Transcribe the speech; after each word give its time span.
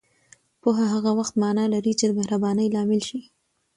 پوهه 0.61 0.85
هغه 0.93 1.11
وخت 1.19 1.33
معنا 1.43 1.65
لري 1.73 1.93
چې 1.99 2.05
دمهربانۍ 2.07 2.67
لامل 2.75 3.01
شي 3.07 3.19